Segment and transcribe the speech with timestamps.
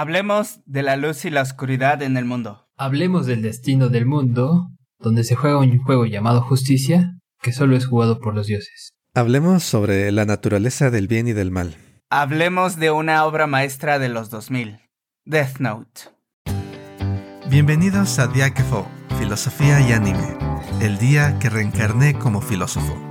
[0.00, 2.68] Hablemos de la luz y la oscuridad en el mundo.
[2.76, 4.68] Hablemos del destino del mundo,
[5.00, 8.92] donde se juega un juego llamado Justicia, que solo es jugado por los dioses.
[9.12, 11.76] Hablemos sobre la naturaleza del bien y del mal.
[12.10, 14.78] Hablemos de una obra maestra de los 2000,
[15.24, 16.02] Death Note.
[17.50, 18.86] Bienvenidos a Diáquefo,
[19.18, 20.38] Filosofía y Anime,
[20.80, 23.07] el día que reencarné como filósofo.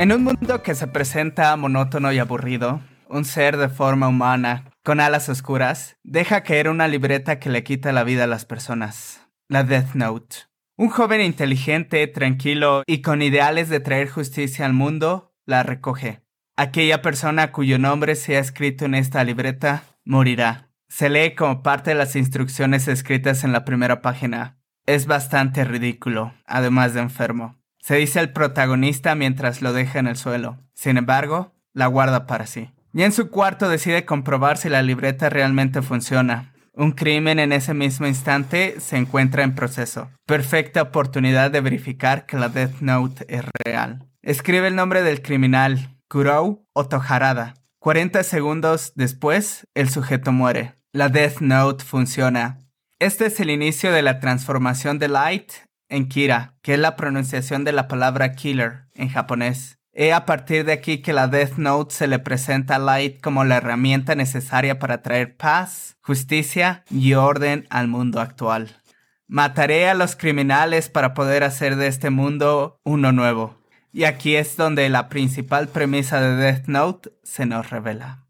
[0.00, 4.98] En un mundo que se presenta monótono y aburrido, un ser de forma humana, con
[4.98, 9.28] alas oscuras, deja caer una libreta que le quita la vida a las personas.
[9.46, 10.36] La Death Note.
[10.78, 16.22] Un joven inteligente, tranquilo y con ideales de traer justicia al mundo, la recoge.
[16.56, 20.70] Aquella persona cuyo nombre se ha escrito en esta libreta morirá.
[20.88, 24.56] Se lee como parte de las instrucciones escritas en la primera página.
[24.86, 27.59] Es bastante ridículo, además de enfermo.
[27.80, 30.58] Se dice el protagonista mientras lo deja en el suelo.
[30.74, 32.70] Sin embargo, la guarda para sí.
[32.92, 36.52] Y en su cuarto decide comprobar si la libreta realmente funciona.
[36.72, 40.10] Un crimen en ese mismo instante se encuentra en proceso.
[40.26, 44.06] Perfecta oportunidad de verificar que la Death Note es real.
[44.22, 47.54] Escribe el nombre del criminal, Kurou Otoharada.
[47.80, 50.74] 40 segundos después, el sujeto muere.
[50.92, 52.58] La Death Note funciona.
[52.98, 55.52] Este es el inicio de la transformación de Light
[55.90, 59.78] en Kira, que es la pronunciación de la palabra killer en japonés.
[59.92, 63.44] Es a partir de aquí que la Death Note se le presenta a Light como
[63.44, 68.80] la herramienta necesaria para traer paz, justicia y orden al mundo actual.
[69.26, 73.56] Mataré a los criminales para poder hacer de este mundo uno nuevo.
[73.92, 78.24] Y aquí es donde la principal premisa de Death Note se nos revela.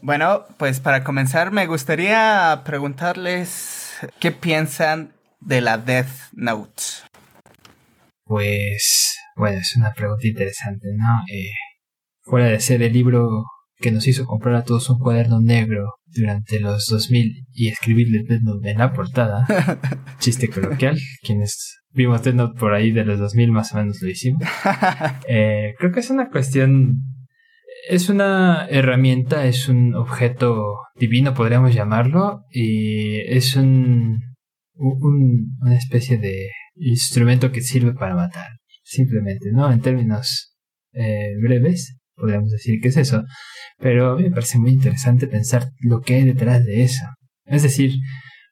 [0.00, 5.12] Bueno, pues para comenzar me gustaría preguntarles qué piensan
[5.44, 6.82] de la Death Note?
[8.24, 11.22] Pues, bueno, es una pregunta interesante, ¿no?
[11.32, 11.50] Eh,
[12.22, 13.44] fuera de ser el libro
[13.78, 18.42] que nos hizo comprar a todos un cuaderno negro durante los 2000 y escribirle Death
[18.42, 19.44] Note en la portada,
[20.18, 24.08] chiste coloquial, quienes vimos Death Note por ahí de los 2000 más o menos lo
[24.08, 24.42] hicimos.
[25.28, 27.02] Eh, creo que es una cuestión,
[27.88, 34.31] es una herramienta, es un objeto divino, podríamos llamarlo, y es un
[34.74, 38.48] un, una especie de instrumento que sirve para matar,
[38.82, 39.70] simplemente, ¿no?
[39.70, 40.56] En términos
[40.92, 43.24] eh, breves, podríamos decir que es eso,
[43.78, 47.04] pero a me parece muy interesante pensar lo que hay detrás de eso.
[47.44, 47.92] Es decir,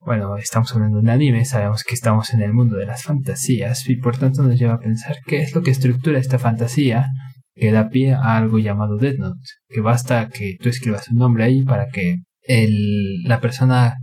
[0.00, 3.88] bueno, estamos hablando de un anime, sabemos que estamos en el mundo de las fantasías
[3.88, 7.06] y por tanto nos lleva a pensar qué es lo que estructura esta fantasía
[7.54, 11.44] que da pie a algo llamado Death Note, que basta que tú escribas un nombre
[11.44, 13.96] ahí para que el, la persona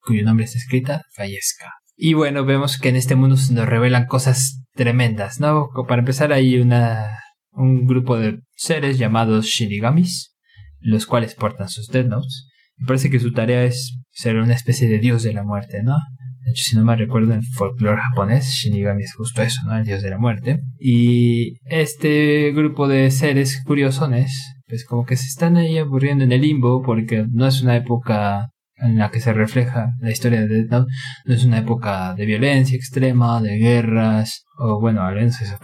[0.00, 1.70] cuyo nombre está escrita fallezca.
[1.96, 5.68] Y bueno, vemos que en este mundo se nos revelan cosas tremendas, ¿no?
[5.86, 7.10] Para empezar hay una,
[7.52, 10.34] un grupo de seres llamados Shinigamis,
[10.78, 12.48] los cuales portan sus Death Notes.
[12.76, 15.96] Me parece que su tarea es ser una especie de dios de la muerte, ¿no?
[16.42, 19.76] De hecho, si no me recuerdo, en folclore japonés, Shinigami es justo eso, ¿no?
[19.76, 20.60] El dios de la muerte.
[20.78, 24.32] Y este grupo de seres curiosones,
[24.66, 28.48] pues como que se están ahí aburriendo en el limbo porque no es una época
[28.80, 30.92] en la que se refleja la historia de Death Note
[31.24, 35.56] no es una época de violencia extrema, de guerras, o bueno, al menos eso.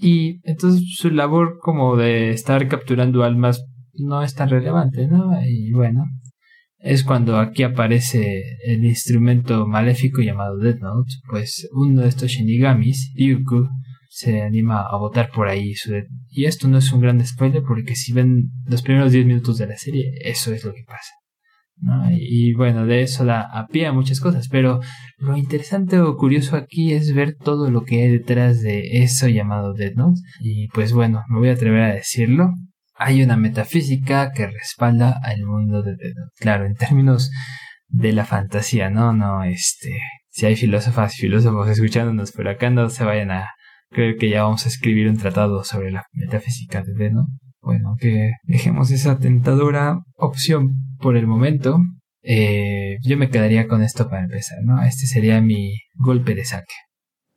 [0.00, 3.64] Y entonces su labor como de estar capturando almas
[3.94, 5.38] no es tan relevante, ¿no?
[5.44, 6.04] Y bueno,
[6.78, 13.12] es cuando aquí aparece el instrumento maléfico llamado Death Note, pues uno de estos shinigamis,
[13.16, 13.68] Ryuku,
[14.08, 15.92] se anima a votar por ahí su
[16.28, 19.66] Y esto no es un gran spoiler porque si ven los primeros 10 minutos de
[19.66, 21.10] la serie, eso es lo que pasa.
[22.10, 24.80] Y, bueno, de eso da a pie a muchas cosas, pero
[25.18, 29.74] lo interesante o curioso aquí es ver todo lo que hay detrás de eso llamado
[29.74, 30.20] Dead Note.
[30.40, 32.50] Y pues bueno, me voy a atrever a decirlo.
[32.96, 36.32] Hay una metafísica que respalda al mundo de Dead Note.
[36.38, 37.30] Claro, en términos
[37.88, 39.12] de la fantasía, ¿no?
[39.12, 39.98] No, este.
[40.30, 43.50] Si hay filósofas y filósofos escuchándonos, pero acá no se vayan a
[43.90, 47.96] creer que ya vamos a escribir un tratado sobre la metafísica de Dead Note bueno,
[47.98, 51.78] que dejemos esa tentadora opción por el momento.
[52.22, 54.82] Eh, yo me quedaría con esto para empezar, ¿no?
[54.82, 56.74] Este sería mi golpe de saque.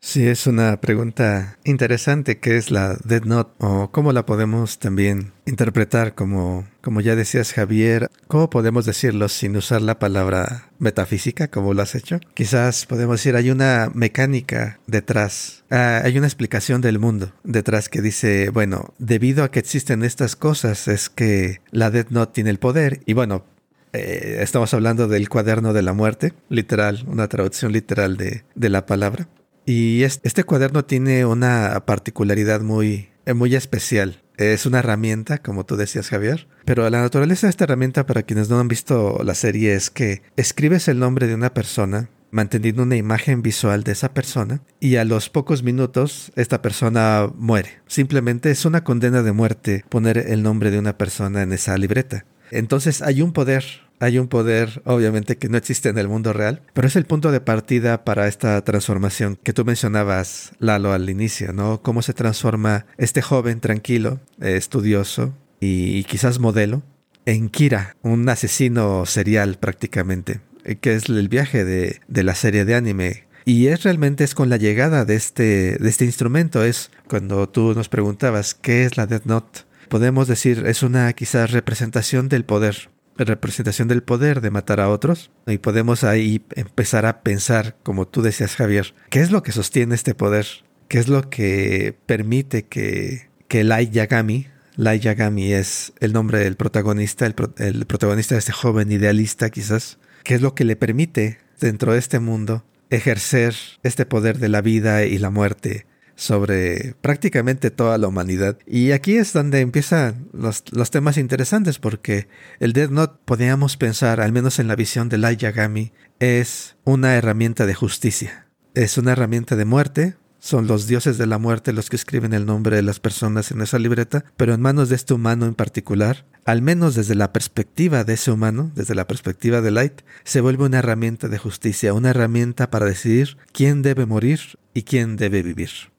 [0.07, 3.51] Sí, es una pregunta interesante, ¿qué es la Dead Note?
[3.57, 9.57] O cómo la podemos también interpretar como, como ya decías Javier, ¿cómo podemos decirlo sin
[9.57, 12.21] usar la palabra metafísica como lo has hecho?
[12.35, 18.01] Quizás podemos decir hay una mecánica detrás, ah, hay una explicación del mundo detrás que
[18.01, 22.59] dice, bueno, debido a que existen estas cosas es que la Dead Note tiene el
[22.59, 23.43] poder y bueno,
[23.91, 28.85] eh, estamos hablando del cuaderno de la muerte, literal, una traducción literal de, de la
[28.85, 29.27] palabra.
[29.67, 34.23] Y este cuaderno tiene una particularidad muy, eh, muy especial.
[34.37, 36.47] Es una herramienta, como tú decías, Javier.
[36.63, 40.21] Pero la naturaleza de esta herramienta, para quienes no han visto la serie, es que
[40.37, 45.03] escribes el nombre de una persona, manteniendo una imagen visual de esa persona, y a
[45.03, 47.81] los pocos minutos esta persona muere.
[47.87, 52.25] Simplemente es una condena de muerte poner el nombre de una persona en esa libreta.
[52.51, 53.65] Entonces hay un poder
[53.99, 57.31] hay un poder, obviamente, que no existe en el mundo real, pero es el punto
[57.31, 61.81] de partida para esta transformación que tú mencionabas, Lalo, al inicio, ¿no?
[61.81, 66.83] Cómo se transforma este joven tranquilo, eh, estudioso y, quizás modelo
[67.25, 72.63] en Kira, un asesino serial prácticamente, eh, que es el viaje de, de la serie
[72.63, 76.91] de anime y es realmente es con la llegada de este, de este instrumento, es
[77.07, 79.61] cuando tú nos preguntabas qué es la Death Note.
[79.87, 82.89] Podemos decir, es una quizás representación del poder,
[83.25, 88.21] representación del poder de matar a otros y podemos ahí empezar a pensar, como tú
[88.21, 90.47] decías Javier, ¿qué es lo que sostiene este poder?
[90.87, 96.55] ¿Qué es lo que permite que, que Lai Yagami, Lai Yagami es el nombre del
[96.55, 101.39] protagonista, el, el protagonista de este joven idealista quizás, qué es lo que le permite
[101.59, 105.85] dentro de este mundo ejercer este poder de la vida y la muerte
[106.17, 108.57] sobre prácticamente toda la humanidad.
[108.65, 112.27] Y aquí es donde empiezan los, temas interesantes porque
[112.59, 117.15] el Dead Note podríamos pensar, al menos en la visión de Light Yagami, es una
[117.15, 118.47] herramienta de justicia.
[118.73, 122.45] Es una herramienta de muerte, son los dioses de la muerte los que escriben el
[122.45, 126.25] nombre de las personas en esa libreta, pero en manos de este humano en particular,
[126.45, 130.65] al menos desde la perspectiva de ese humano, desde la perspectiva de Light, se vuelve
[130.65, 134.39] una herramienta de justicia, una herramienta para decidir quién debe morir
[134.73, 135.96] y quién debe vivir.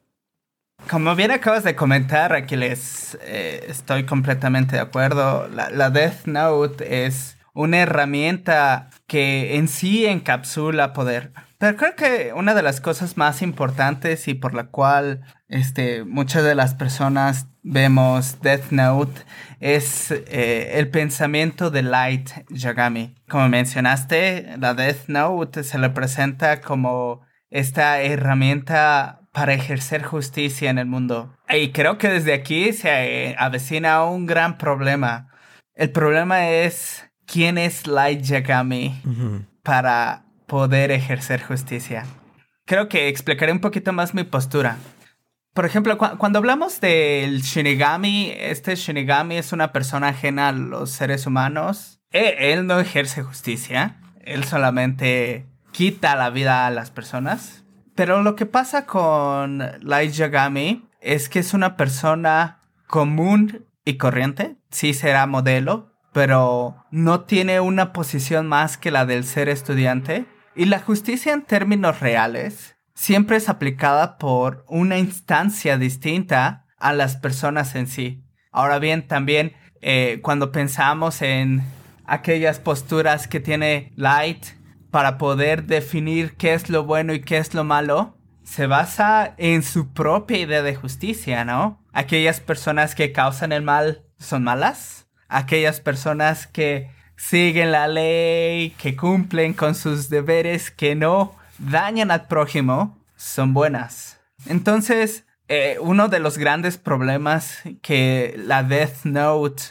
[0.89, 5.47] Como bien acabas de comentar, Aquiles, eh, estoy completamente de acuerdo.
[5.47, 11.31] La, Death Note es una herramienta que en sí encapsula poder.
[11.59, 16.43] Pero creo que una de las cosas más importantes y por la cual este, muchas
[16.43, 19.21] de las personas vemos Death Note
[19.59, 23.15] es eh, el pensamiento de Light Yagami.
[23.29, 30.77] Como mencionaste, la Death Note se le presenta como esta herramienta para ejercer justicia en
[30.77, 31.35] el mundo.
[31.49, 35.29] Y creo que desde aquí se avecina un gran problema.
[35.75, 39.01] El problema es quién es Light Yagami
[39.63, 42.05] para poder ejercer justicia.
[42.65, 44.77] Creo que explicaré un poquito más mi postura.
[45.53, 51.25] Por ejemplo, cuando hablamos del Shinigami, este Shinigami es una persona ajena a los seres
[51.25, 51.99] humanos.
[52.11, 57.63] E, él no ejerce justicia, él solamente quita la vida a las personas.
[57.95, 64.57] Pero lo que pasa con Light Yagami es que es una persona común y corriente.
[64.71, 70.25] Sí será modelo, pero no tiene una posición más que la del ser estudiante.
[70.55, 77.15] Y la justicia en términos reales siempre es aplicada por una instancia distinta a las
[77.15, 78.23] personas en sí.
[78.51, 81.63] Ahora bien, también eh, cuando pensamos en
[82.05, 84.45] aquellas posturas que tiene Light
[84.91, 89.61] para poder definir qué es lo bueno y qué es lo malo, se basa en
[89.61, 91.83] su propia idea de justicia, ¿no?
[91.93, 95.07] Aquellas personas que causan el mal son malas.
[95.27, 102.25] Aquellas personas que siguen la ley, que cumplen con sus deberes, que no dañan al
[102.27, 104.19] prójimo, son buenas.
[104.47, 109.63] Entonces, eh, uno de los grandes problemas que la Death Note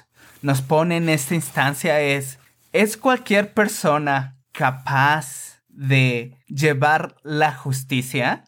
[0.42, 2.38] nos pone en esta instancia es,
[2.72, 8.44] ¿es cualquier persona capaz de llevar la justicia?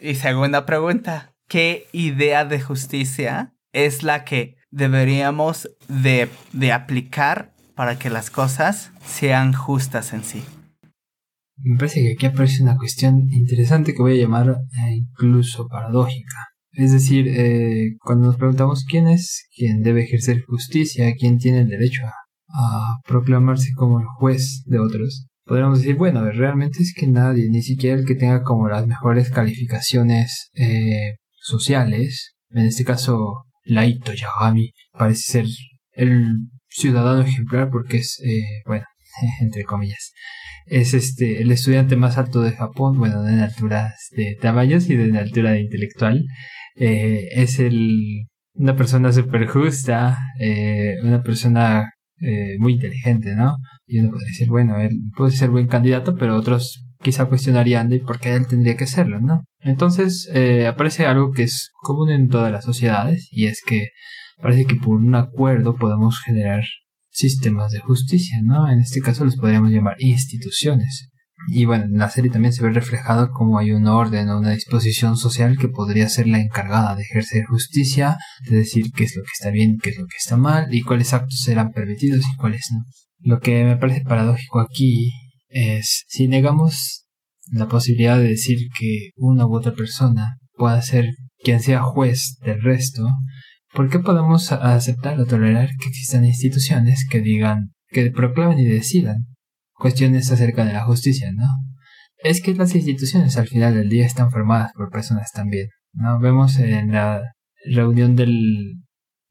[0.00, 6.30] Y segunda pregunta, ¿qué idea de justicia es la que deberíamos de,
[6.72, 10.42] aplicar para que las cosas sean justas en sí?
[11.58, 16.48] Me parece que aquí aparece una cuestión interesante que voy a llamar eh, incluso paradójica.
[16.72, 21.68] Es decir, eh, cuando nos preguntamos quién es quien debe ejercer justicia, quién tiene el
[21.68, 22.04] derecho
[22.48, 27.62] a proclamarse como el juez de otros, podríamos decir, bueno, realmente es que nadie, ni
[27.62, 34.72] siquiera el que tenga como las mejores calificaciones eh, sociales, en este caso Laito Yagami,
[34.92, 35.46] parece ser
[35.92, 36.36] el
[36.68, 38.84] ciudadano ejemplar porque es, eh, bueno,
[39.40, 40.12] entre comillas.
[40.66, 45.16] Es este el estudiante más alto de Japón, bueno, en alturas de tamaños y en
[45.16, 46.24] altura de intelectual.
[46.76, 51.90] Eh, es el una persona súper justa, eh, una persona
[52.58, 53.56] muy inteligente, ¿no?
[53.92, 57.98] Y uno puede decir, bueno, él puede ser buen candidato, pero otros quizá cuestionarían de
[57.98, 59.44] por qué él tendría que serlo, ¿no?
[59.60, 63.88] Entonces eh, aparece algo que es común en todas las sociedades y es que
[64.40, 66.64] parece que por un acuerdo podemos generar
[67.10, 68.66] sistemas de justicia, ¿no?
[68.72, 71.10] En este caso los podríamos llamar instituciones.
[71.48, 74.52] Y bueno, en la serie también se ve reflejado como hay un orden o una
[74.52, 78.16] disposición social que podría ser la encargada de ejercer justicia,
[78.48, 80.80] de decir qué es lo que está bien, qué es lo que está mal y
[80.80, 82.84] cuáles actos serán permitidos y cuáles no.
[83.22, 85.10] Lo que me parece paradójico aquí
[85.48, 87.06] es si negamos
[87.50, 91.06] la posibilidad de decir que una u otra persona pueda ser
[91.38, 93.06] quien sea juez del resto,
[93.72, 99.26] ¿por qué podemos aceptar o tolerar que existan instituciones que digan, que proclamen y decidan
[99.72, 101.46] cuestiones acerca de la justicia, ¿no?
[102.18, 106.20] Es que las instituciones al final del día están formadas por personas también, ¿no?
[106.20, 107.22] Vemos en la
[107.64, 108.76] reunión del,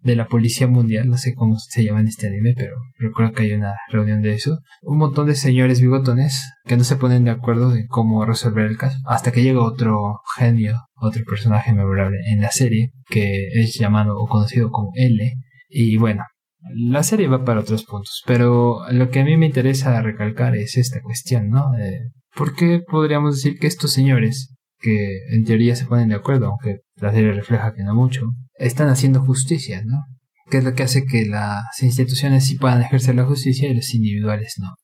[0.03, 3.43] de la Policía Mundial, no sé cómo se llama en este anime, pero recuerdo que
[3.43, 4.59] hay una reunión de eso.
[4.81, 8.77] Un montón de señores bigotones que no se ponen de acuerdo de cómo resolver el
[8.77, 14.17] caso, hasta que llega otro genio, otro personaje memorable en la serie, que es llamado
[14.17, 15.33] o conocido como L,
[15.69, 16.23] y bueno,
[16.75, 20.77] la serie va para otros puntos, pero lo que a mí me interesa recalcar es
[20.77, 21.71] esta cuestión, ¿no?
[22.35, 26.79] ¿Por qué podríamos decir que estos señores, que en teoría se ponen de acuerdo, aunque
[26.95, 30.03] la serie refleja que no mucho, están haciendo justicia, ¿no?
[30.49, 33.93] ¿Qué es lo que hace que las instituciones sí puedan ejercer la justicia y los
[33.93, 34.75] individuales no?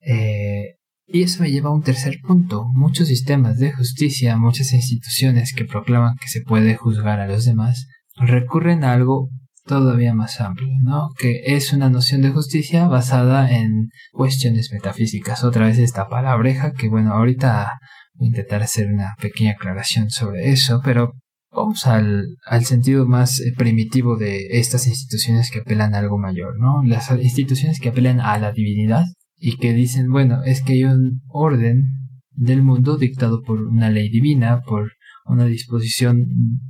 [0.00, 0.74] Eh,
[1.06, 2.64] y eso me lleva a un tercer punto.
[2.74, 7.86] Muchos sistemas de justicia, muchas instituciones que proclaman que se puede juzgar a los demás,
[8.16, 9.28] recurren a algo
[9.64, 11.10] todavía más amplio, ¿no?
[11.18, 15.44] Que es una noción de justicia basada en cuestiones metafísicas.
[15.44, 17.78] Otra vez esta palabreja que, bueno, ahorita
[18.18, 21.12] intentar hacer una pequeña aclaración sobre eso, pero
[21.50, 26.58] vamos al, al sentido más eh, primitivo de estas instituciones que apelan a algo mayor,
[26.58, 26.82] ¿no?
[26.84, 29.04] Las instituciones que apelan a la divinidad
[29.36, 31.84] y que dicen, bueno, es que hay un orden
[32.30, 34.92] del mundo dictado por una ley divina, por
[35.26, 36.26] una disposición,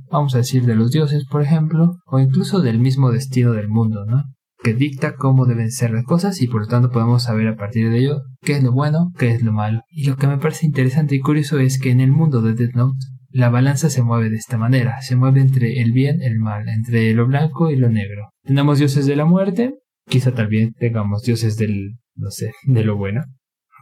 [0.09, 4.05] vamos a decir, de los dioses, por ejemplo, o incluso del mismo destino del mundo,
[4.05, 4.23] ¿no?
[4.65, 7.87] Que dicta cómo deben ser las cosas y por lo tanto podemos saber a partir
[7.91, 9.81] de ello qué es lo bueno, qué es lo malo.
[9.91, 12.73] Y lo que me parece interesante y curioso es que en el mundo de Death
[12.73, 12.97] Note
[13.29, 16.67] la balanza se mueve de esta manera, se mueve entre el bien y el mal,
[16.67, 18.31] entre lo blanco y lo negro.
[18.41, 19.75] Tenemos dioses de la muerte,
[20.09, 23.21] quizá también tengamos dioses del, no sé, de lo bueno.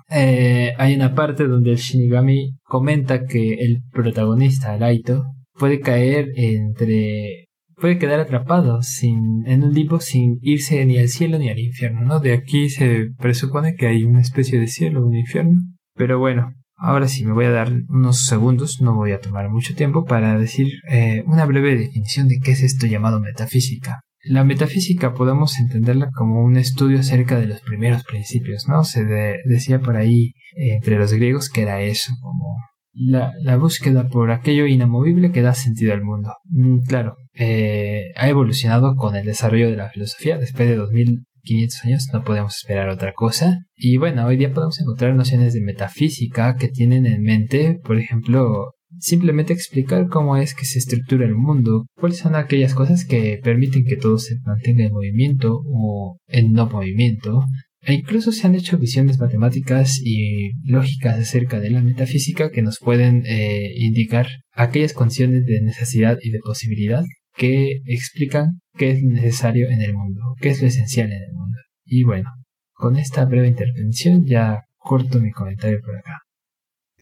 [0.10, 5.24] Eh, hay una parte donde el Shinigami comenta que el protagonista, Laito,
[5.54, 7.48] puede caer entre
[7.80, 12.02] puede quedar atrapado sin, en un limbo sin irse ni al cielo ni al infierno,
[12.02, 12.20] ¿no?
[12.20, 15.60] De aquí se presupone que hay una especie de cielo un infierno.
[15.96, 19.76] Pero bueno, ahora sí me voy a dar unos segundos, no voy a tomar mucho
[19.76, 24.02] tiempo para decir eh, una breve definición de qué es esto llamado metafísica.
[24.26, 28.86] La metafísica podemos entenderla como un estudio acerca de los primeros principios, ¿no?
[28.86, 29.04] Se
[29.46, 32.58] decía por ahí eh, entre los griegos que era eso, como
[32.94, 36.34] la, la, búsqueda por aquello inamovible que da sentido al mundo.
[36.46, 40.38] Mm, claro, eh, ha evolucionado con el desarrollo de la filosofía.
[40.38, 43.60] Después de 2500 años no podemos esperar otra cosa.
[43.76, 48.74] Y bueno, hoy día podemos encontrar nociones de metafísica que tienen en mente, por ejemplo,
[49.00, 53.86] simplemente explicar cómo es que se estructura el mundo, cuáles son aquellas cosas que permiten
[53.86, 57.44] que todo se mantenga en movimiento o en no movimiento,
[57.86, 62.80] e incluso se han hecho visiones matemáticas y lógicas acerca de la metafísica que nos
[62.80, 67.04] pueden eh, indicar aquellas condiciones de necesidad y de posibilidad
[67.36, 71.58] que explican qué es necesario en el mundo, qué es lo esencial en el mundo.
[71.86, 72.30] Y bueno,
[72.72, 76.20] con esta breve intervención ya corto mi comentario por acá.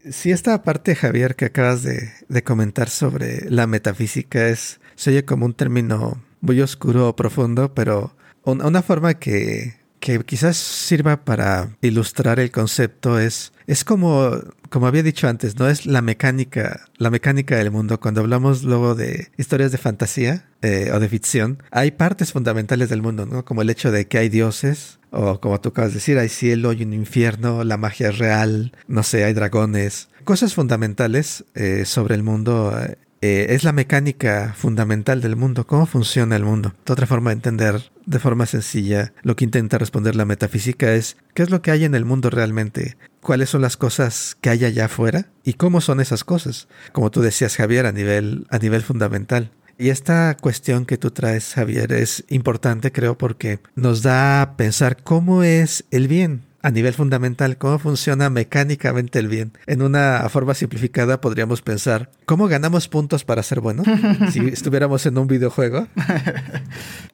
[0.09, 5.45] Si esta parte, Javier, que acabas de, comentar sobre la metafísica es, se oye como
[5.45, 12.39] un término muy oscuro o profundo, pero una forma que, que quizás sirva para ilustrar
[12.39, 14.31] el concepto es, es como,
[14.69, 17.99] como había dicho antes, no es la mecánica, la mecánica del mundo.
[17.99, 23.03] Cuando hablamos luego de historias de fantasía eh, o de ficción, hay partes fundamentales del
[23.03, 23.45] mundo, ¿no?
[23.45, 26.73] Como el hecho de que hay dioses, o como tú acabas de decir, hay cielo
[26.73, 30.09] y un infierno, la magia es real, no sé, hay dragones.
[30.23, 32.75] Cosas fundamentales eh, sobre el mundo
[33.21, 36.73] eh, es la mecánica fundamental del mundo, cómo funciona el mundo.
[36.89, 41.43] Otra forma de entender de forma sencilla lo que intenta responder la metafísica es qué
[41.43, 44.85] es lo que hay en el mundo realmente, cuáles son las cosas que hay allá
[44.85, 49.51] afuera y cómo son esas cosas, como tú decías Javier, a nivel, a nivel fundamental.
[49.77, 55.01] Y esta cuestión que tú traes, Javier, es importante, creo, porque nos da a pensar
[55.01, 56.43] cómo es el bien.
[56.61, 59.53] A nivel fundamental cómo funciona mecánicamente el bien.
[59.65, 63.85] En una forma simplificada podríamos pensar, ¿cómo ganamos puntos para ser buenos?
[64.31, 65.87] si estuviéramos en un videojuego.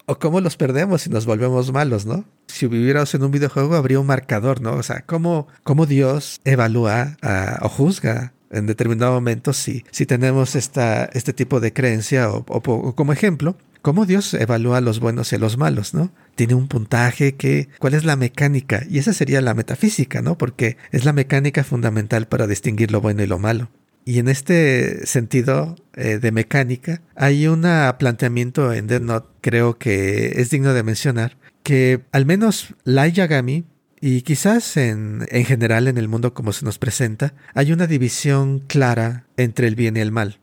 [0.05, 2.25] o cómo los perdemos si nos volvemos malos, ¿no?
[2.47, 4.73] Si viviéramos en un videojuego habría un marcador, ¿no?
[4.73, 7.17] O sea, ¿cómo, cómo Dios evalúa
[7.61, 12.95] o juzga en determinado momento si, si tenemos esta, este tipo de creencia o, o
[12.95, 16.11] como ejemplo, cómo Dios evalúa los buenos y a los malos, ¿no?
[16.35, 18.83] Tiene un puntaje que, ¿cuál es la mecánica?
[18.89, 20.37] Y esa sería la metafísica, ¿no?
[20.37, 23.69] Porque es la mecánica fundamental para distinguir lo bueno y lo malo.
[24.05, 27.65] Y en este sentido eh, de mecánica, hay un
[27.99, 33.65] planteamiento en Dead Note, creo que es digno de mencionar, que al menos Lai Yagami,
[33.99, 38.59] y quizás en, en general en el mundo como se nos presenta, hay una división
[38.59, 40.39] clara entre el bien y el mal.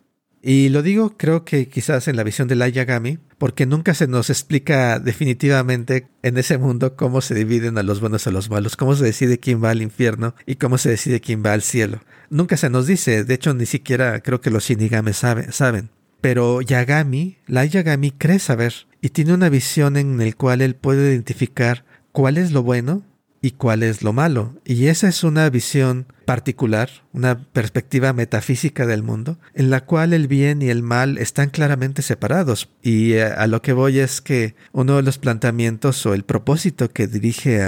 [0.46, 4.06] Y lo digo creo que quizás en la visión de la Yagami, porque nunca se
[4.06, 8.50] nos explica definitivamente en ese mundo cómo se dividen a los buenos y a los
[8.50, 11.62] malos, cómo se decide quién va al infierno y cómo se decide quién va al
[11.62, 12.00] cielo.
[12.28, 15.88] Nunca se nos dice, de hecho ni siquiera creo que los Shinigami saben.
[16.20, 21.10] Pero Yagami, la Yagami cree saber y tiene una visión en la cual él puede
[21.10, 23.02] identificar cuál es lo bueno
[23.44, 24.54] y cuál es lo malo.
[24.64, 30.28] Y esa es una visión particular, una perspectiva metafísica del mundo, en la cual el
[30.28, 32.70] bien y el mal están claramente separados.
[32.82, 36.88] Y eh, a, lo que voy es que uno de los planteamientos o el propósito
[36.88, 37.62] que dirige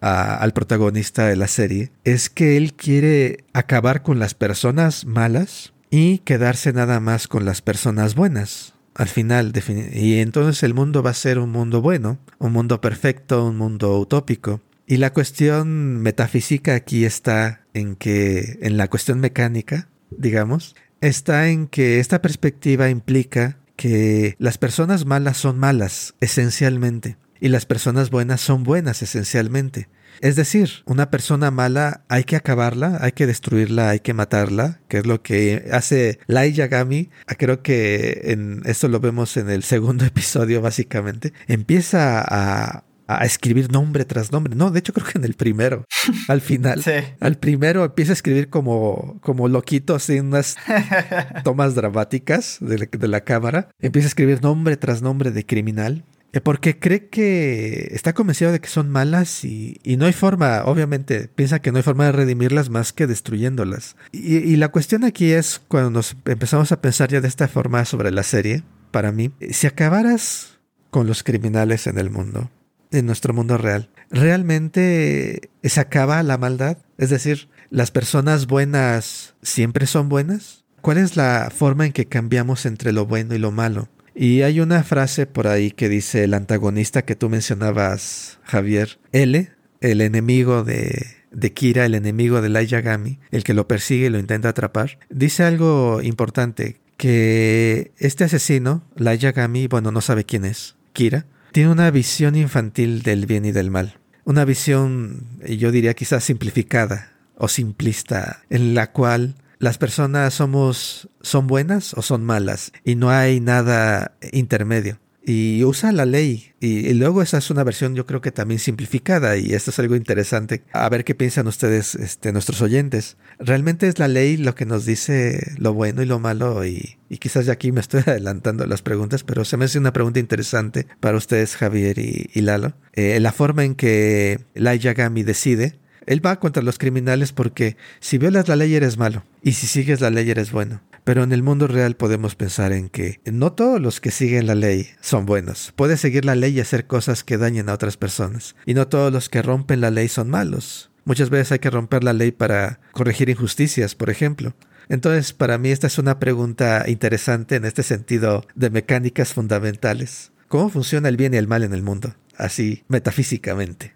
[0.00, 6.18] al protagonista de la serie es que él quiere acabar con las personas malas y
[6.18, 9.52] quedarse nada más con las personas buenas al final.
[9.92, 13.96] Y entonces el mundo va a ser un mundo bueno, un mundo perfecto, un mundo
[13.96, 14.60] utópico.
[14.90, 21.68] Y la cuestión metafísica aquí está en que, en la cuestión mecánica, digamos, está en
[21.68, 28.40] que esta perspectiva implica que las personas malas son malas, esencialmente, y las personas buenas
[28.40, 29.88] son buenas, esencialmente.
[30.22, 34.98] Es decir, una persona mala hay que acabarla, hay que destruirla, hay que matarla, que
[34.98, 37.10] es lo que hace Lai Yagami.
[37.28, 41.32] Ah, creo que en esto lo vemos en el segundo episodio, básicamente.
[41.46, 42.84] Empieza a,
[43.18, 44.54] a escribir nombre tras nombre.
[44.54, 45.84] No, de hecho creo que en el primero,
[46.28, 46.92] al final, sí.
[47.20, 50.56] al primero empieza a escribir como, como loquito, así unas
[51.44, 53.68] tomas dramáticas de la, cámara.
[53.80, 56.04] Empieza a escribir nombre tras nombre de criminal.
[56.32, 61.28] Eh, porque cree que está convencido de que son malas y, no hay forma, obviamente,
[61.34, 63.96] piensa que no hay forma de redimirlas más que destruyéndolas.
[64.12, 67.84] Y, y la cuestión aquí es cuando nos empezamos a pensar ya de esta forma
[67.84, 70.58] sobre la serie, para mí, si acabaras
[70.90, 72.50] con los criminales en el mundo,
[72.90, 73.90] en nuestro mundo real.
[74.10, 76.78] ¿Realmente se acaba la maldad?
[76.98, 80.64] Es decir, ¿las personas buenas siempre son buenas?
[80.80, 83.88] ¿Cuál es la forma en que cambiamos entre lo bueno y lo malo?
[84.14, 89.50] Y hay una frase por ahí que dice el antagonista que tú mencionabas, Javier, L,
[89.80, 94.10] el enemigo de, de Kira, el enemigo de Lai Yagami, el que lo persigue y
[94.10, 100.44] lo intenta atrapar, dice algo importante, que este asesino, Lai Yagami, bueno, no sabe quién
[100.44, 103.98] es, Kira, tiene una visión infantil del bien y del mal.
[104.24, 111.46] Una visión, yo diría quizás simplificada o simplista, en la cual las personas somos, son
[111.46, 116.52] buenas o son malas y no hay nada intermedio y usa la ley.
[116.60, 119.96] Y, luego esa es una versión yo creo que también simplificada y esto es algo
[119.96, 120.62] interesante.
[120.72, 123.16] A ver qué piensan ustedes, este, nuestros oyentes.
[123.38, 127.46] Realmente es la ley lo que nos dice lo bueno y lo malo y, quizás
[127.46, 131.16] ya aquí me estoy adelantando las preguntas, pero se me hace una pregunta interesante para
[131.16, 132.74] ustedes Javier y, Lalo.
[132.92, 138.18] Eh, la forma en que Lai Yagami decide él va contra los criminales porque si
[138.18, 140.80] violas la ley eres malo y si sigues la ley eres bueno.
[141.04, 144.54] Pero en el mundo real podemos pensar en que no todos los que siguen la
[144.54, 145.72] ley son buenos.
[145.74, 148.54] Puedes seguir la ley y hacer cosas que dañen a otras personas.
[148.66, 150.90] Y no todos los que rompen la ley son malos.
[151.04, 154.54] Muchas veces hay que romper la ley para corregir injusticias, por ejemplo.
[154.88, 160.32] Entonces, para mí esta es una pregunta interesante en este sentido de mecánicas fundamentales.
[160.48, 162.14] ¿Cómo funciona el bien y el mal en el mundo?
[162.36, 163.94] Así, metafísicamente.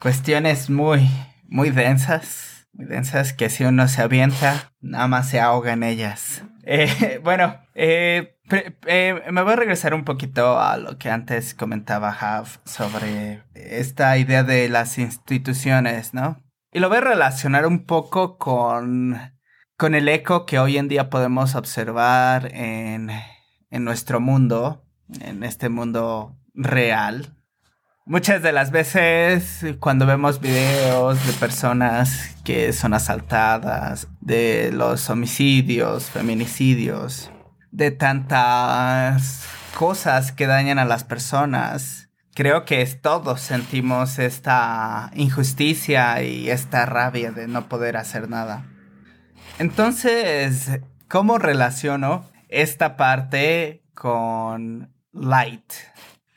[0.00, 1.08] Cuestiones muy,
[1.52, 6.42] muy densas muy densas que si uno se avienta, nada más se ahoga en ellas.
[6.64, 8.38] Eh, bueno, eh,
[8.86, 14.16] eh, me voy a regresar un poquito a lo que antes comentaba Hav sobre esta
[14.16, 16.42] idea de las instituciones, ¿no?
[16.72, 19.18] Y lo voy a relacionar un poco con,
[19.76, 23.10] con el eco que hoy en día podemos observar en,
[23.70, 24.86] en nuestro mundo,
[25.20, 27.36] en este mundo real,
[28.04, 36.10] Muchas de las veces cuando vemos videos de personas que son asaltadas, de los homicidios,
[36.10, 37.30] feminicidios,
[37.70, 39.44] de tantas
[39.78, 47.30] cosas que dañan a las personas, creo que todos sentimos esta injusticia y esta rabia
[47.30, 48.64] de no poder hacer nada.
[49.60, 55.72] Entonces, ¿cómo relaciono esta parte con Light?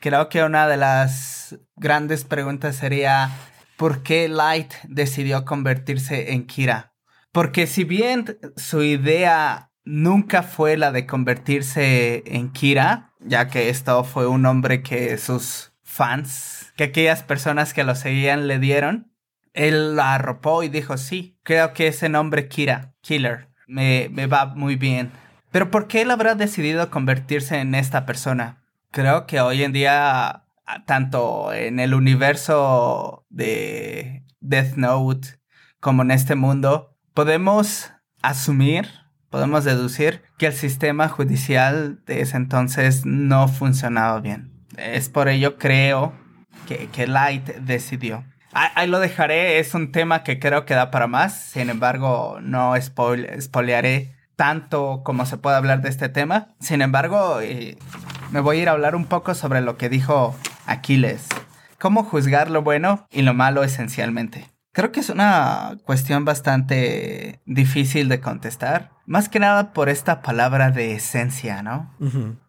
[0.00, 3.30] Creo que una de las grandes preguntas sería,
[3.76, 6.92] ¿por qué Light decidió convertirse en Kira?
[7.32, 14.04] Porque si bien su idea nunca fue la de convertirse en Kira, ya que esto
[14.04, 19.12] fue un nombre que sus fans, que aquellas personas que lo seguían le dieron,
[19.54, 24.46] él la arropó y dijo, sí, creo que ese nombre Kira, Killer, me, me va
[24.46, 25.10] muy bien.
[25.50, 28.65] Pero ¿por qué él habrá decidido convertirse en esta persona?
[28.90, 30.44] Creo que hoy en día,
[30.86, 35.28] tanto en el universo de Death Note
[35.80, 38.88] como en este mundo, podemos asumir,
[39.30, 44.52] podemos deducir que el sistema judicial de ese entonces no funcionaba bien.
[44.76, 46.12] Es por ello creo
[46.66, 48.24] que, que Light decidió.
[48.52, 52.72] Ahí lo dejaré, es un tema que creo que da para más, sin embargo no
[52.80, 56.54] spoilearé tanto como se puede hablar de este tema.
[56.60, 57.76] Sin embargo, eh,
[58.30, 60.34] me voy a ir a hablar un poco sobre lo que dijo
[60.66, 61.26] Aquiles.
[61.78, 64.50] Cómo juzgar lo bueno y lo malo esencialmente.
[64.72, 68.90] Creo que es una cuestión bastante difícil de contestar.
[69.06, 71.94] Más que nada por esta palabra de esencia, ¿no?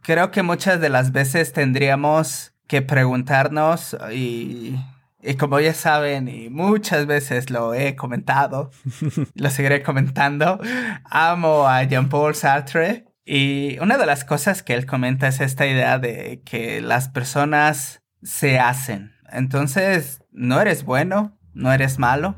[0.02, 4.76] Creo que muchas de las veces tendríamos que preguntarnos y
[5.22, 8.72] y como ya saben, y muchas veces lo he comentado,
[9.34, 10.60] lo seguiré comentando,
[11.04, 13.07] amo a Jean-Paul Sartre.
[13.30, 18.02] Y una de las cosas que él comenta es esta idea de que las personas
[18.24, 19.12] se hacen.
[19.30, 22.36] Entonces, no eres bueno, no eres malo,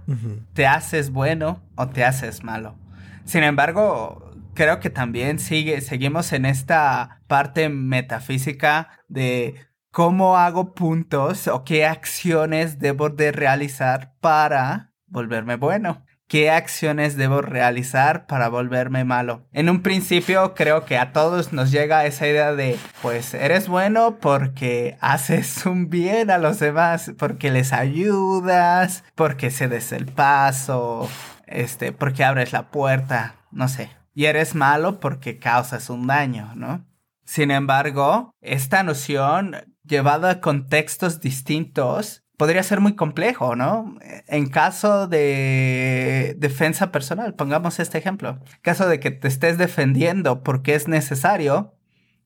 [0.53, 2.75] te haces bueno o te haces malo.
[3.23, 9.53] Sin embargo, creo que también sigue, seguimos en esta parte metafísica de
[9.91, 16.03] cómo hago puntos o qué acciones debo de realizar para volverme bueno.
[16.29, 19.47] ¿Qué acciones debo realizar para volverme malo?
[19.51, 24.19] En un principio creo que a todos nos llega esa idea de, pues eres bueno
[24.19, 31.09] porque haces un bien a los demás, porque les ayudas, porque cedes el paso,
[31.47, 33.89] este, porque abres la puerta, no sé.
[34.13, 36.85] Y eres malo porque causas un daño, ¿no?
[37.25, 43.97] Sin embargo, esta noción llevada a contextos distintos podría ser muy complejo, ¿no?
[44.27, 48.29] En caso de defensa personal, pongamos este ejemplo.
[48.29, 51.75] En caso de que te estés defendiendo porque es necesario,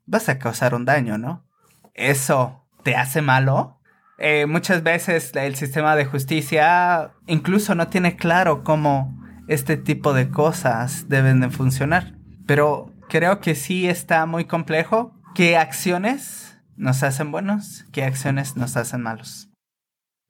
[0.06, 1.48] vas a causar un daño, ¿no?
[1.96, 3.80] ¿Eso te hace malo?
[4.20, 10.30] Eh, muchas veces el sistema de justicia incluso no tiene claro cómo este tipo de
[10.30, 12.14] cosas deben de funcionar.
[12.46, 15.20] Pero creo que sí está muy complejo.
[15.34, 19.50] ¿Qué acciones nos hacen buenos, qué acciones nos hacen malos.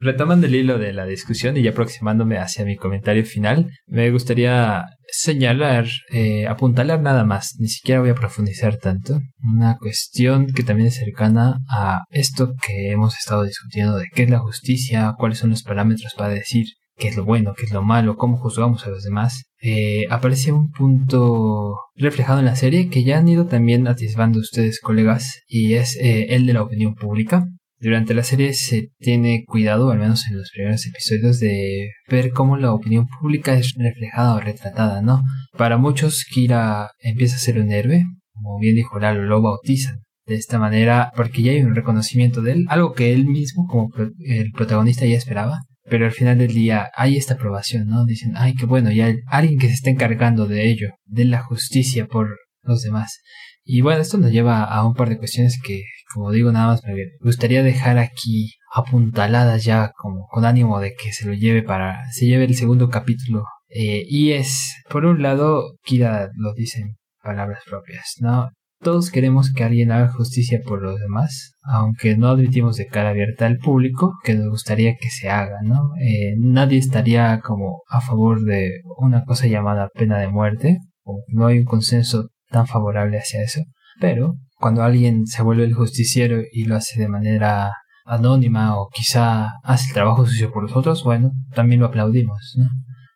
[0.04, 4.84] Retomando el hilo de la discusión y ya aproximándome hacia mi comentario final, me gustaría
[5.08, 9.22] señalar, eh, apuntalar nada más, ni siquiera voy a profundizar tanto,
[9.56, 14.30] una cuestión que también es cercana a esto que hemos estado discutiendo de qué es
[14.30, 16.66] la justicia, cuáles son los parámetros para decir
[16.98, 20.52] qué es lo bueno, qué es lo malo, cómo juzgamos a los demás, eh, aparece
[20.52, 25.76] un punto reflejado en la serie que ya han ido también atisbando ustedes colegas y
[25.76, 27.46] es eh, el de la opinión pública.
[27.84, 32.56] Durante la serie se tiene cuidado, al menos en los primeros episodios, de ver cómo
[32.56, 35.22] la opinión pública es reflejada o retratada, ¿no?
[35.58, 40.36] Para muchos, Kira empieza a ser un héroe, como bien dijo Lalo, lo bautizan de
[40.36, 44.52] esta manera porque ya hay un reconocimiento de él, algo que él mismo, como el
[44.52, 48.06] protagonista, ya esperaba pero al final del día hay esta aprobación, ¿no?
[48.06, 51.44] Dicen, ay, qué bueno, ya hay alguien que se está encargando de ello, de la
[51.44, 53.20] justicia por los demás.
[53.66, 56.84] Y bueno, esto nos lleva a un par de cuestiones que, como digo, nada más
[56.84, 62.12] me gustaría dejar aquí apuntaladas ya como con ánimo de que se lo lleve para,
[62.12, 63.46] se lleve el segundo capítulo.
[63.70, 68.50] Eh, y es, por un lado, Kira lo dicen palabras propias, ¿no?
[68.82, 73.46] Todos queremos que alguien haga justicia por los demás, aunque no admitimos de cara abierta
[73.46, 75.92] al público que nos gustaría que se haga, ¿no?
[76.02, 81.48] Eh, nadie estaría como a favor de una cosa llamada pena de muerte, o no
[81.48, 83.62] hay un consenso tan favorable hacia eso,
[84.02, 87.74] pero cuando alguien se vuelve el justiciero y lo hace de manera
[88.06, 92.70] anónima o quizá hace el trabajo sucio por los otros, bueno, también lo aplaudimos, ¿no?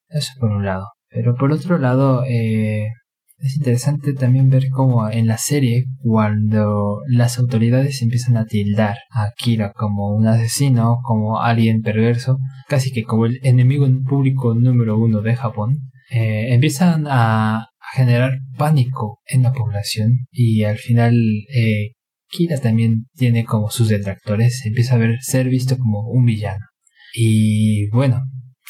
[0.09, 0.89] Eso por un lado.
[1.09, 2.87] Pero por otro lado, eh,
[3.37, 9.29] es interesante también ver cómo en la serie, cuando las autoridades empiezan a tildar a
[9.37, 15.21] Kira como un asesino, como alguien perverso, casi que como el enemigo público número uno
[15.21, 15.77] de Japón,
[16.09, 21.15] eh, empiezan a, generar pánico en la población y al final
[21.53, 21.91] eh,
[22.29, 26.65] Kira también tiene como sus detractores, empieza a ver ser visto como un villano.
[27.13, 28.21] Y bueno,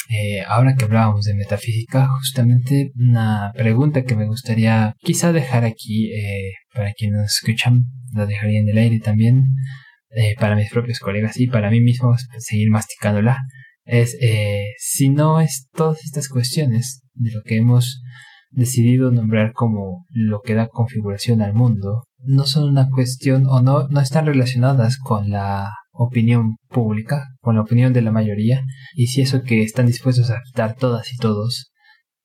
[0.08, 6.12] eh, ahora que hablábamos de metafísica, justamente una pregunta que me gustaría quizá dejar aquí
[6.12, 9.44] eh, para quienes nos escuchan, la dejaría en el aire también,
[10.40, 13.36] para mis propios colegas y para mí mismo seguir masticándola,
[13.84, 14.16] es
[14.78, 18.00] si no es todas estas cuestiones de lo que hemos
[18.50, 23.88] decidido nombrar como lo que da configuración al mundo, no son una cuestión o no,
[23.88, 28.62] no están relacionadas con la opinión pública, con la opinión de la mayoría,
[28.94, 31.72] y si eso que están dispuestos a aceptar todas y todos,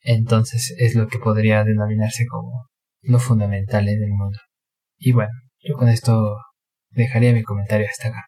[0.01, 2.67] entonces es lo que podría denominarse como
[3.01, 4.37] lo fundamental en el mundo.
[4.97, 6.37] Y bueno, yo con esto
[6.91, 8.25] dejaría mi comentario hasta acá.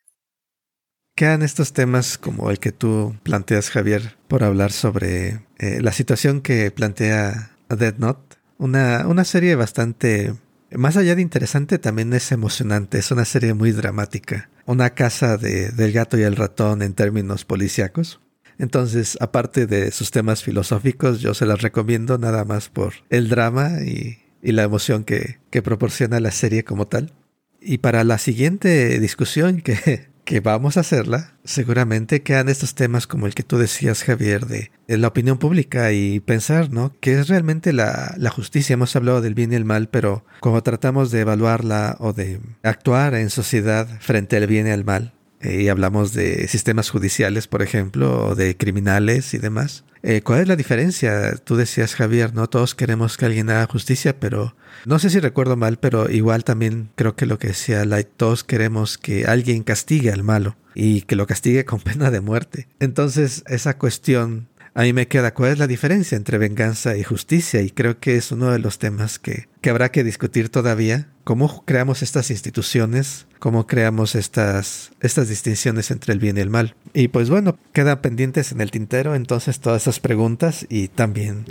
[1.16, 6.42] Quedan estos temas como el que tú planteas, Javier, por hablar sobre eh, la situación
[6.42, 8.38] que plantea Dead Note.
[8.58, 10.34] Una, una serie bastante
[10.72, 12.98] más allá de interesante, también es emocionante.
[12.98, 14.50] Es una serie muy dramática.
[14.66, 18.20] Una casa de, del gato y el ratón en términos policíacos.
[18.58, 23.82] Entonces, aparte de sus temas filosóficos, yo se las recomiendo nada más por el drama
[23.86, 27.14] y, y la emoción que, que proporciona la serie como tal.
[27.62, 33.28] Y para la siguiente discusión que que vamos a hacerla, seguramente quedan estos temas como
[33.28, 36.94] el que tú decías, Javier, de, la opinión pública y pensar, ¿no?
[37.00, 38.74] ¿Qué es realmente la, la, justicia?
[38.74, 43.16] Hemos hablado del bien y el mal, pero cuando tratamos de evaluarla o de actuar
[43.16, 47.62] en sociedad frente al bien y al mal, eh, y hablamos de sistemas judiciales, por
[47.62, 49.84] ejemplo, o de criminales y demás.
[50.04, 51.36] Eh, ¿Cuál es la diferencia?
[51.38, 55.58] Tú decías, Javier, no todos queremos que alguien haga justicia, pero no sé si recuerdo
[55.58, 60.12] mal, pero igual también creo que lo que decía Light, todos queremos que alguien castigue
[60.12, 62.68] al malo y que lo castigue con pena de muerte.
[62.80, 67.62] Entonces, esa cuestión a mí me queda cuál es la diferencia entre venganza y justicia
[67.62, 71.08] y creo que es uno de los temas que, que habrá que discutir todavía.
[71.24, 73.26] ¿Cómo creamos estas instituciones?
[73.40, 76.76] ¿Cómo creamos estas, estas distinciones entre el bien y el mal?
[76.94, 81.46] Y pues bueno, quedan pendientes en el tintero entonces todas esas preguntas y también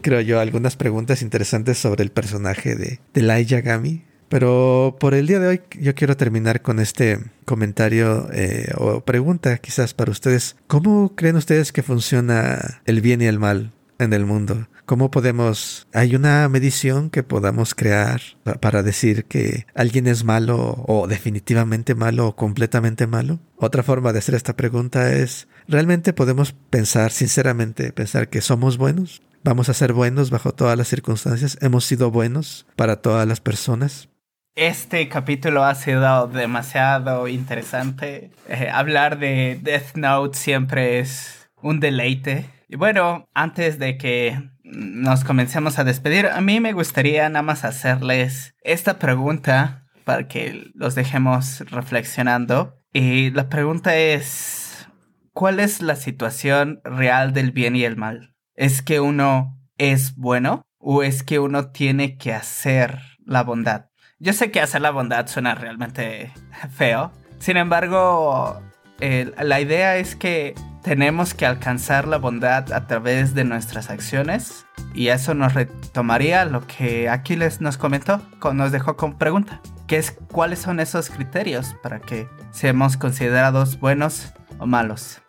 [0.00, 5.26] creo yo algunas preguntas interesantes sobre el personaje de, de Lai Yagami pero por el
[5.26, 7.18] día de hoy yo quiero terminar con este
[7.50, 10.54] comentario eh, o pregunta quizás para ustedes.
[10.68, 14.68] ¿Cómo creen ustedes que funciona el bien y el mal en el mundo?
[14.86, 15.88] ¿Cómo podemos...
[15.92, 18.20] ¿Hay una medición que podamos crear
[18.60, 23.40] para decir que alguien es malo o definitivamente malo o completamente malo?
[23.56, 29.22] Otra forma de hacer esta pregunta es, ¿realmente podemos pensar sinceramente, pensar que somos buenos?
[29.42, 31.58] ¿Vamos a ser buenos bajo todas las circunstancias?
[31.60, 34.08] ¿Hemos sido buenos para todas las personas?
[34.56, 38.32] Este capítulo ha sido demasiado interesante.
[38.48, 42.50] Eh, hablar de Death Note siempre es un deleite.
[42.68, 47.64] Y bueno, antes de que nos comencemos a despedir, a mí me gustaría nada más
[47.64, 52.76] hacerles esta pregunta para que los dejemos reflexionando.
[52.92, 54.88] Y la pregunta es,
[55.32, 58.34] ¿cuál es la situación real del bien y el mal?
[58.56, 63.89] ¿Es que uno es bueno o es que uno tiene que hacer la bondad?
[64.22, 66.30] Yo sé que hacer la bondad suena realmente
[66.76, 67.10] feo.
[67.38, 68.60] Sin embargo,
[69.00, 74.66] la idea es que tenemos que alcanzar la bondad a través de nuestras acciones.
[74.92, 78.20] Y eso nos retomaría lo que Aquiles nos comentó,
[78.52, 79.62] nos dejó con pregunta.
[79.86, 85.22] Que es cuáles son esos criterios para que seamos considerados buenos o malos.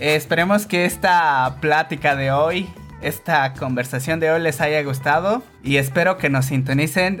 [0.00, 2.70] esperemos que esta plática de hoy,
[3.02, 7.20] esta conversación de hoy les haya gustado y espero que nos sintonicen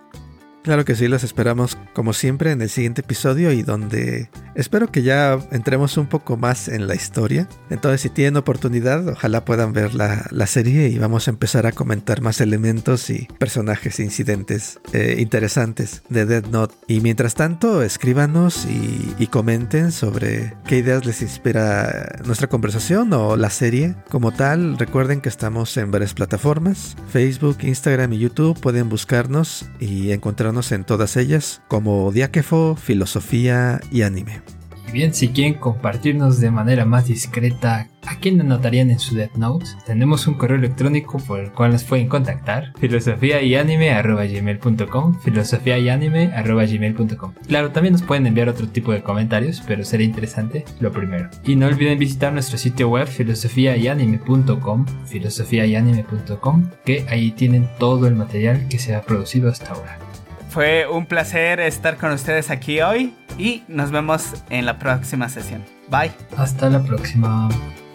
[0.63, 5.01] Claro que sí, los esperamos como siempre en el siguiente episodio y donde espero que
[5.01, 7.49] ya entremos un poco más en la historia.
[7.71, 12.21] Entonces si tienen oportunidad, ojalá puedan ver la, serie y vamos a empezar a comentar
[12.21, 16.75] más elementos y personajes e incidentes eh, interesantes de Dead Note.
[16.87, 23.37] Y mientras tanto, escríbanos y, y comenten sobre qué ideas les inspira nuestra conversación o
[23.37, 24.77] la serie como tal.
[24.77, 28.59] Recuerden que estamos en varias plataformas, Facebook, Instagram y YouTube.
[28.59, 34.41] Pueden buscarnos y encontrar en todas ellas como Diáquefo, Filosofía y Anime.
[34.87, 39.35] Y bien, si quieren compartirnos de manera más discreta a quién anotarían en su Death
[39.35, 45.19] Note, tenemos un correo electrónico por el cual nos pueden contactar, filosofía y anime gmail.com,
[45.21, 47.33] filosofía y anime gmail.com.
[47.47, 51.29] Claro, también nos pueden enviar otro tipo de comentarios, pero sería interesante lo primero.
[51.45, 58.67] Y no olviden visitar nuestro sitio web filosofiayanime.com, filosofiayanime.com, que ahí tienen todo el material
[58.67, 60.10] que se ha producido hasta ahora.
[60.51, 65.63] Fue un placer estar con ustedes aquí hoy y nos vemos en la próxima sesión.
[65.89, 66.11] Bye.
[66.35, 67.47] Hasta la próxima.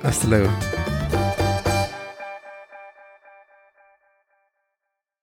[0.03, 0.49] Hasta luego.